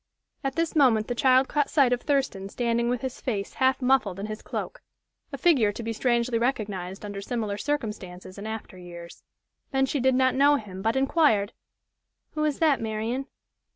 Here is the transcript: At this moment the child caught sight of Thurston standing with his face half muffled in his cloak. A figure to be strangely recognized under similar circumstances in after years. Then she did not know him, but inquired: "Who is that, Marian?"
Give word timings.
At 0.43 0.55
this 0.55 0.75
moment 0.75 1.07
the 1.07 1.13
child 1.13 1.47
caught 1.47 1.69
sight 1.69 1.93
of 1.93 2.01
Thurston 2.01 2.49
standing 2.49 2.89
with 2.89 3.01
his 3.01 3.21
face 3.21 3.53
half 3.61 3.83
muffled 3.83 4.17
in 4.19 4.25
his 4.25 4.41
cloak. 4.41 4.81
A 5.31 5.37
figure 5.37 5.71
to 5.71 5.83
be 5.83 5.93
strangely 5.93 6.39
recognized 6.39 7.05
under 7.05 7.21
similar 7.21 7.55
circumstances 7.55 8.39
in 8.39 8.47
after 8.47 8.79
years. 8.79 9.21
Then 9.69 9.85
she 9.85 9.99
did 9.99 10.15
not 10.15 10.33
know 10.33 10.55
him, 10.55 10.81
but 10.81 10.95
inquired: 10.95 11.53
"Who 12.31 12.43
is 12.45 12.57
that, 12.57 12.81
Marian?" 12.81 13.27